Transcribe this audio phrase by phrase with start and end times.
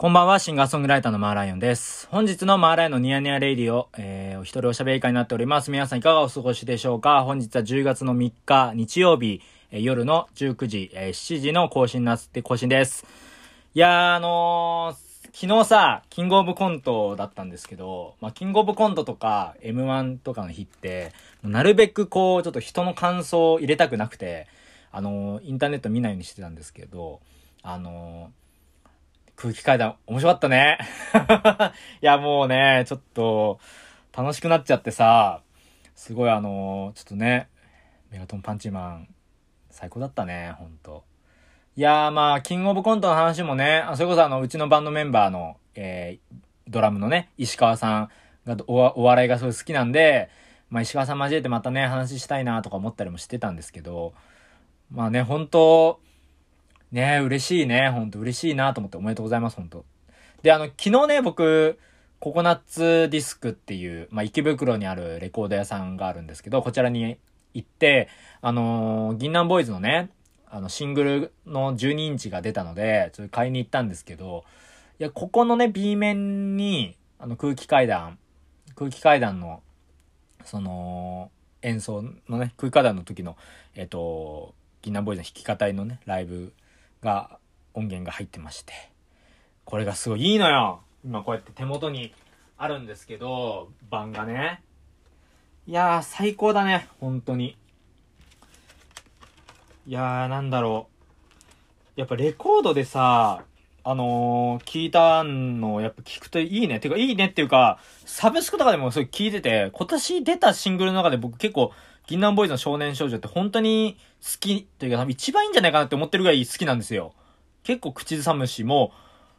[0.00, 2.08] こんばんは、シンガーソングライターのマーライオンです。
[2.10, 5.70] 本日のマーライオンのニヤニヤレイディオ、えー、お一人おしゃべり会になっております。
[5.70, 7.22] 皆さんいかがお過ごしでしょうか？
[7.22, 13.04] 本日は10月の3日、日曜日、えー夜の19時、えー7時の更新なって、更新です。
[13.74, 21.12] いやー、あのー、昨日さ、キングオブコントだったんですけど、まあ、キングオブコントとか M1 とかの日って、
[21.42, 24.46] なるべくこう、ちょっと人の感想を入れたくなくて、
[24.92, 27.20] あのー、インターネット見ないようにしてたんですけど、
[27.62, 28.40] あのー、
[29.40, 30.78] 空気階段面白かったね。
[32.02, 33.58] いや、もうね、ちょっと、
[34.14, 35.40] 楽しくなっちゃってさ、
[35.94, 37.48] すごいあのーちょっとね、
[38.10, 39.08] メガトンパンチマン、
[39.70, 41.04] 最高だったね、ほんと。
[41.74, 46.36] いやーまあ、キングオブコントの話もね、それこそあの、うちのバンドメンバーの、えー、
[46.68, 48.10] ドラムのね、石川さん
[48.44, 50.28] がおお笑いがすごい好きなんで、
[50.68, 54.12] まあ石川さん交えてまたね、話したいなとか思ったりもしてたんですけど、
[54.90, 55.98] まあね、本当
[56.92, 57.90] ね嬉しいね。
[57.90, 59.84] ほんと嬉しいなと思っておめでとうございます、ほんと。
[60.42, 61.78] で、あの、昨日ね、僕、
[62.18, 67.16] ココナッツディスクっていう、まあ、池袋にあるレコード屋さんがあるんですけど、こちらに
[67.54, 68.08] 行って、
[68.42, 70.10] あのー銀杏ボーイズのね、
[70.50, 74.44] あの、シングルの12インチが出たので、ちょっと買いに行ったんですけど、
[74.98, 78.18] いや、ここのね、B 面に、あの、空気階段、
[78.74, 79.62] 空気階段の、
[80.44, 81.30] その、
[81.62, 83.36] 演奏のね、空気階段の時の、
[83.74, 86.52] えっ、と、銀杏ボーイズの弾き語りのね、ライブ
[87.02, 87.38] が、
[87.74, 88.72] 音源が入ってまして、
[89.64, 92.12] これがすごいいいのよ今こうやって手元に
[92.58, 94.62] あるんですけど、版がね。
[95.66, 97.56] いやー、最高だね、本当に。
[99.86, 100.88] いやー、なんだろ
[101.96, 102.00] う。
[102.00, 103.44] やっぱレコードでさ、
[103.82, 106.80] あのー聞いたのを、やっぱ聞くといいね。
[106.80, 111.72] てか、いいねっていうか、サブスクとかでもそれ聞いてて、今年出たシングルの中で僕結構、
[112.06, 117.12] 銀杏ボーイズの少年少女って本当に好きというか、一番いいんじゃないかなって思ってるぐらい好きなんですよ。
[117.62, 118.92] 結構口ずさむし、も、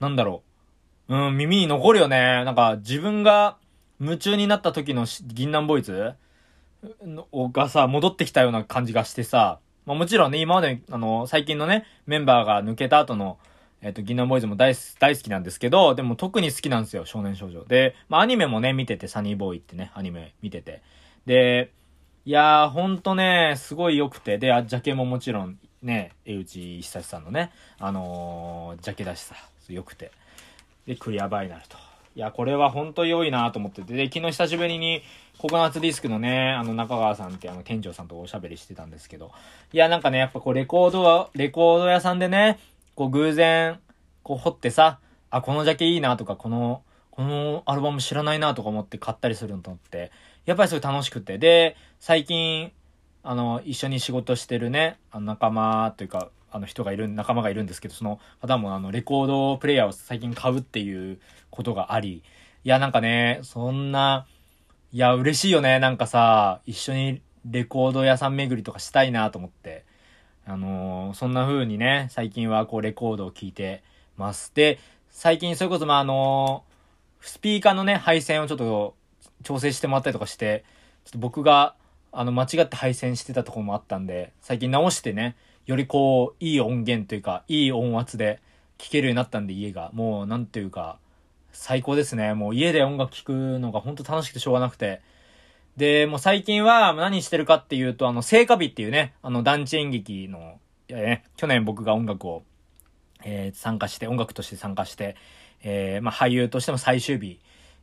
[0.00, 0.42] なんだろ
[1.08, 1.16] う。
[1.16, 2.44] うん、耳に残るよね。
[2.44, 3.56] なんか、自分が
[4.00, 6.14] 夢中になった時の銀杏ボーイズ
[7.04, 13.38] のがさ、戻ってきたような感じがしてさ、まあもちろんね、今まで、あの、最近のね、メンバーが抜けた後の、
[13.80, 17.64] えっ、と、銀杏ボーイズも大大好きなんですけど、でも特に好きなんですよ、少年少女。
[17.64, 20.82] で、まあアニメもね、見てて、サニーボーイってね、アニメ見てて。
[21.26, 21.70] で、
[22.24, 27.50] いやー、ほんとね、すごい良くて、で、あジャケももちろん、ね、江内久志さんのね、
[27.80, 29.34] あのージャケだしさ、
[29.68, 30.12] 良くて。
[30.86, 31.76] で、クリアバイナルと。
[32.14, 35.02] いや、これは本当良いなと思ってて、で、昨日久しぶりに、
[35.38, 39.32] ココナッツディスクのね、あの、中川さんってあの、店長さんとおしゃべりしてたんですけど、
[39.72, 42.60] いや、なんかね、やっぱこう、レコードは、レコード屋さんでね、
[42.94, 43.80] こう、偶然、
[44.22, 45.00] こう、掘ってさ、
[45.30, 50.12] あ、このジャケいいなとか、この、このアルバム知らないなとか思って買ったりするのとって、
[50.44, 51.38] やっぱりすごい楽しくて。
[51.38, 52.72] で、最近、
[53.22, 61.18] あの、一緒に仕事してるね、あの仲間というか、あの人がいる、仲間がいるんですけど、その方もあの、レコードプレイヤーを最近買うっていう
[61.50, 62.22] ことがあり、
[62.64, 64.26] いや、なんかね、そんな、
[64.92, 65.78] いや、嬉しいよね。
[65.78, 69.84] なんかさ、一緒にレコード屋さん巡りとかしたいなと思って。
[70.44, 73.82] あのーそんな風にね、最近はこうレコードを聴いて
[74.16, 74.52] ます。
[74.54, 74.78] で、
[75.10, 76.72] 最近それこそまああのー
[77.26, 78.96] スピーカーのね、配線をちょっと
[79.42, 80.64] 調整してもらったりとかして、
[81.04, 81.74] ちょっと僕が、
[82.12, 85.36] あの、間違って配線してたとこもあったんで、最近直してね、
[85.66, 88.40] よりこう、いい音源というか、いい音圧で
[88.78, 89.90] 聴けるようになったんで、家が。
[89.94, 90.98] もう、なんていうか、
[91.52, 92.34] 最高ですね。
[92.34, 95.00] もう家で音楽聴くのが本当楽しくてしょうがなくて。
[95.76, 102.42] で、もう最近は何してるかっていうと、あの、聖火日っていうね、あの、団地演劇の、いやね、去年僕が音楽を、
[103.24, 105.16] えー参加して、音楽として参加して、
[105.62, 107.38] えーまあ、俳優としても最終日、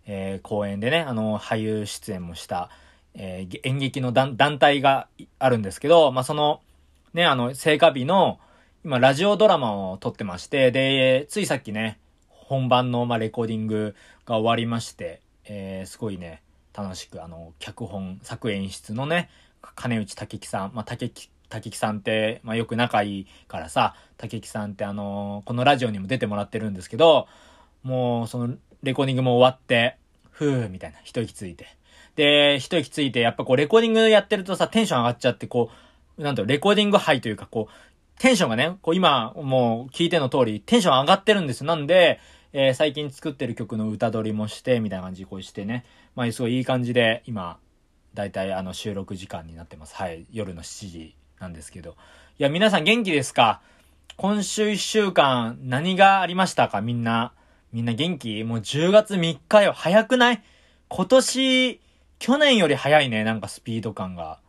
[0.05, 2.69] えー公演でね、あの、俳優出演もした、
[3.13, 5.07] えー演劇の団体が
[5.39, 6.61] あるんですけど、まあ、その、
[7.13, 8.39] ね、あの、聖火日の、
[8.83, 11.99] 今、ラジオドラマを撮ってまして、で、ついさっきね、
[12.29, 13.95] 本番の、まあ、レコーディング
[14.25, 16.41] が終わりまして、えーすごいね、
[16.73, 19.29] 楽しく、あの、脚本、作演出のね、
[19.75, 27.27] 金内武樹さん、まあ、武樹、武樹さんって、まあ、よく仲いいからさ、武樹さんってあのこのラジオにも出てもらってるんですけど、
[27.83, 29.97] もう、その、レコーディングも終わって、
[30.31, 31.67] ふー、みたいな、一息ついて。
[32.15, 35.71] で、一息ついて、やっぱこう、レコーディングやってるとさ、テンション上がっちゃって、こ
[36.17, 41.67] う、なんだろう、レコーディングハイというか、こう、テンションがね、こう今、もう聞いての通り、テンション上がってるんですよ。
[41.67, 42.19] なんで、
[42.51, 45.85] えー最近作ってる曲の歌取りもして、みたいな感じこうしてね。
[46.15, 47.59] まあ、すごいいい感じで、今、
[48.13, 49.95] だいたいあの収録時間になってます。
[49.95, 50.25] はい。
[50.33, 51.91] 夜の7時なんですけど。
[52.39, 53.61] いや、皆さん元気ですか？
[54.17, 56.81] 今週1週間、何がありましたか？
[56.81, 57.33] みんな。
[57.71, 58.43] みんな元気？
[58.43, 59.73] もう10月3日よ。
[59.73, 60.43] 早くない？
[60.87, 61.81] 今年、
[62.17, 63.23] 去年より早いね。
[63.23, 64.39] なんかスピード感が。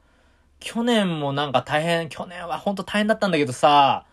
[0.59, 4.07] 去年もなんか大変、去年はほんと大変だったんだけどさ、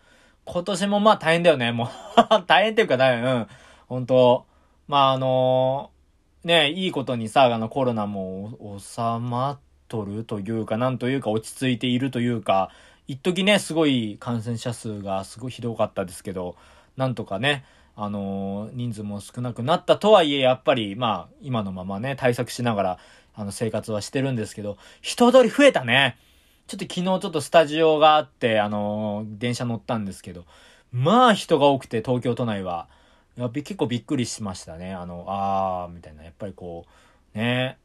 [0.46, 1.72] 今年もまあ大変だよね。
[1.72, 1.88] もう
[2.48, 3.48] 大変っていうか大変、うん。
[3.88, 4.46] 本当
[4.88, 5.92] まああの
[6.44, 12.72] ね、いいことにさ、あのコロナも収まっとるというか、なんというか落ち着いているというか、
[13.08, 16.56] 一時ね、すごい感染者数がすごいひどかったですけど、
[16.98, 17.66] なんとかね、
[18.00, 23.00] あのー、人数も少なくなったとはいえ、やっぱり、まあ、今のままね、対策しながら、
[23.34, 26.16] あの、生活はしてるんですけど、人通り増えたね。
[26.68, 30.46] ちょっと昨日ちょっとスタジオがあって、あのー、電車乗ったんですけど、
[30.92, 32.88] まあ人が多くて、東京都内は。
[33.36, 34.94] や結構びっくりしましたね。
[34.94, 36.24] あの、あー、みたいな。
[36.24, 36.86] やっぱりこ
[37.34, 37.80] う、ね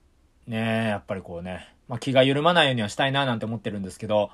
[0.47, 4.31] ねやっぱりこうね、まあ、気が緩まないようにはしたいななんて思ってるんですけど、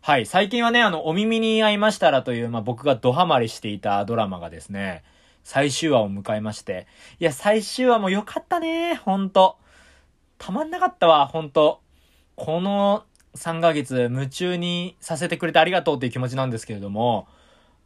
[0.00, 5.02] はい、最近はね、あの、お耳に合いましたらという、まあ、僕がドハマりしていたドラマがですね、
[5.48, 6.86] 最終話を迎えまして、
[7.20, 9.56] いや、最終話も良かったね、ほんと。
[10.36, 11.80] たまんなかったわ、ほんと。
[12.36, 13.04] この
[13.34, 17.28] 3ヶ月夢中にさせてくれてありがとうっていう気持ちなんですけれども、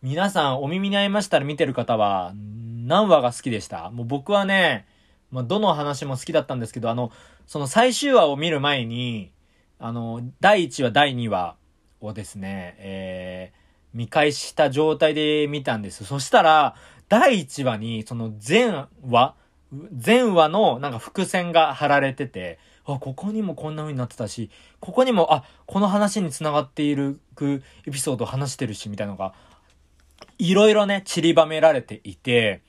[0.03, 3.91] 皆さんお耳に合いましたら見てる方は何話が好きでした？
[3.91, 4.85] もう僕はね、
[5.31, 7.13] まあ、どの話も好きだったんですけど、あの、
[7.47, 9.31] その最終話を見る前に、
[9.79, 11.55] あの、第1話、第2話
[12.01, 13.62] をですね、えー、
[13.95, 16.05] 見返した状態で見たんです。
[16.05, 16.75] そしたら、
[17.09, 19.35] 第1話に、その全話、
[19.93, 24.51] 全話のなんか伏線が貼られてて、あ、ここにもこんな風になってたし、
[24.81, 27.21] ここにも、あ、この話に繋がっている
[27.87, 29.35] エピソードを話してるし、みたいなのが、
[30.39, 32.63] いろいろね、散りばめられていて、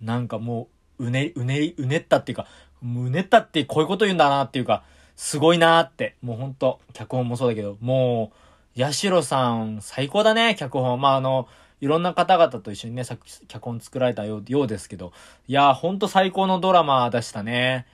[0.00, 0.68] なんかも
[0.98, 2.46] う、うね、うね、うねったっていうか、
[2.82, 4.82] うねったってこういうこと言うんだなっていうか、
[5.16, 8.36] すごいなって、もうほんと、脚本もそうだけど、もう、
[8.74, 10.98] ヤシロさん、最高だね、脚本。
[10.98, 11.46] まあ、あの、
[11.82, 15.12] いろんな方々と一緒にね、さっき脚本作られたようようですけど、
[15.46, 17.86] いや、ほんと最高のドラマでしたね。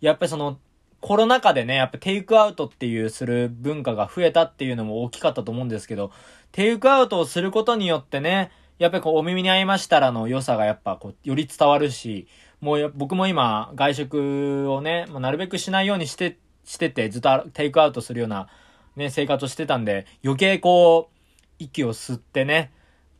[0.00, 0.58] やっぱりその、
[1.02, 6.10] コロナ禍でね、やっぱテイクアウトっていうする文化が増えたっていうのも大きかったと思うんですけど、
[6.52, 12.28] テイクアウトをすることによってね、やっぱりこう、お耳に合いましたらの良さがやっぱこう、より伝わるし、
[12.62, 18.48] もう僕も今、外食をね、まあ、なるべくしないようにして、してて、ずっとテイクアウトするような、
[18.96, 21.14] ね、生活をしてたんで、余計こう、
[21.58, 22.72] 息を吸ってね、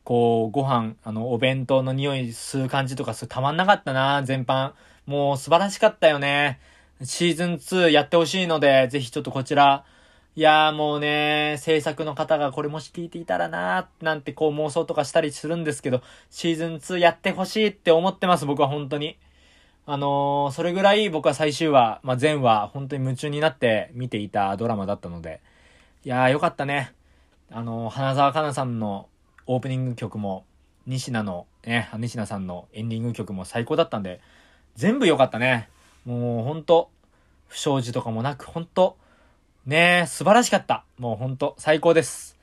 [0.05, 4.73] こう、ご飯、あの、お弁当の匂い吸う感じとか、たまんなかったな、全般。
[5.07, 6.61] もう素晴らしかったよね。
[7.03, 9.85] シーズン2やってほしいので、ぜひちょっとこちら、
[10.37, 19.17] いやーもうね、制作の方がこれもし聞いていたらなーなんてこう妄想とかしたりするんですけど、シーズン2やってほしいって思ってます、僕は本当に。
[19.87, 25.41] あのー、それぐらい僕は最終話、まあ、前話、本当に夢中になって見ていたドラマだったので、
[26.07, 26.93] いやーよかったね。
[27.51, 29.09] あの、花澤香菜さんの
[29.47, 30.45] オープニング曲も、
[30.87, 34.21] 西名の、ね、西名さんのエンディング曲も最高だったんで、
[34.77, 35.71] 全部良かったね。
[36.05, 36.91] もうほんと、
[37.49, 38.99] 不祥事とかもなく、ほんと、
[39.65, 40.85] ね、素晴らしかった。
[40.99, 42.39] もうほんと、最高です。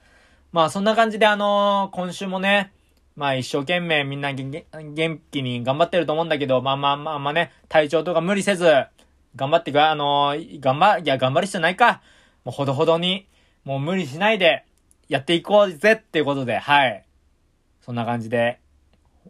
[0.52, 2.74] まあそんな感じであのー、今週もね、
[3.16, 8.66] まあ一生懸命みんな元気に頑張ってると思うんだけど、まあまあまあまあね、体調とか無理せず、
[9.36, 12.02] 頑張ってくあのー、頑張、いや頑張る必要ないか。
[12.44, 13.28] もうほどほどに、
[13.64, 14.66] もう無理しないで、
[15.08, 17.04] やっていこうぜっていうことで、はい。
[17.82, 18.60] そんな感じで、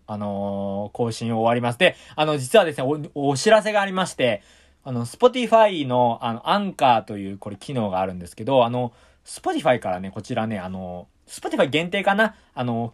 [0.08, 1.80] あのー、更新を終わります。
[1.80, 2.84] で、あの、実はですね
[3.14, 4.42] お、お知らせがありまして、
[4.84, 8.94] あの、Spotify の、あの、アンカーという、これ機能があるんですけど、あの、
[9.26, 12.36] Spotify からね、こちらね、あの、Spotify 限定かな？
[12.54, 12.94] あの、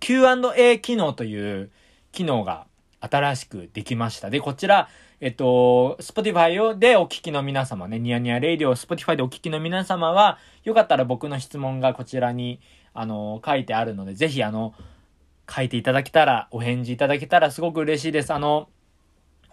[0.00, 1.70] Q&A 機能という
[2.12, 2.66] 機能が
[3.02, 4.30] 新しくできました。
[4.30, 4.88] で、こちら、
[5.20, 12.60] えっと、Spotify でお聞きの皆様ね、ニヤニヤレイディオ、Spotify でお聞きの皆様は、よかったら僕の質問がこちらに、
[12.94, 14.74] あの、書いてあるので、ぜひ、あの、
[15.50, 18.32] 書いていただけたら、お返事いただけたらすごく嬉しいです。
[18.32, 18.68] あの、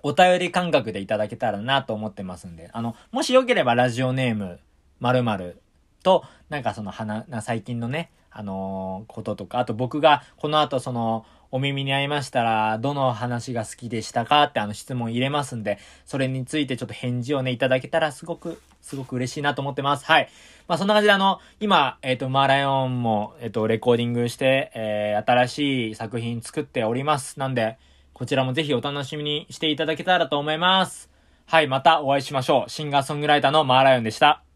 [0.03, 4.60] お便り感覚でいただけたらなと思ってますんで、あの、もしよければラジオネーム、
[5.00, 5.62] 〇〇
[6.03, 20.06] と、なんかその花、な、最近のね、あのー、こととか、あと僕がこの後その、お耳に合いましたら、どの話が好きでしたかってあの質問入れますんで、それについてちょっと返事をね、いただけたらすごく、すごく嬉しいなと思ってます。
[20.06, 20.29] はい。
[20.68, 27.39] まあそんな感じであの、今、えっ、ー、と、マーライオンも、えっ、ー、と、レコーディングして、えー、新しい作品作っております。
[27.39, 27.77] なんで、
[28.13, 31.10] こちらもぜひお楽しみにしていただけたらと思います。
[31.46, 32.70] はい、またお会いしましょう。
[32.70, 34.49] シンガーソングライターのマーライオンでした。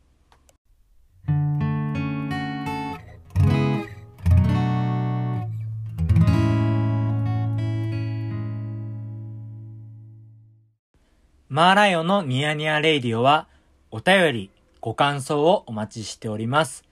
[11.53, 13.47] マーライオンのニヤニヤレイディオは、
[13.91, 14.49] お便り、
[14.81, 16.83] ご感想をお待ちしております。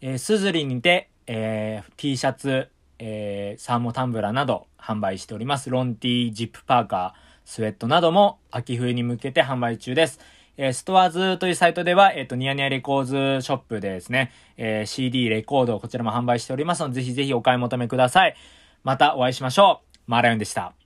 [0.00, 2.68] えー、すずりにて、えー、T シャツ、
[3.00, 5.70] えー、サーモタンブラなど販売しております。
[5.70, 10.20] ロンティー、ジップパーカー、スウェットなども秋冬に向けて販売中です。
[10.56, 13.02] え、ストアズというサイトでは、えっ、ー、と、ニヤニヤレコー
[13.40, 18.36] ズショップでですね、えー、CD、レコード、こちらも販売しておりますので、ぜひぜひお買い求めください。
[18.84, 19.98] またお会いしましょう。
[20.06, 20.79] マーライオンでした。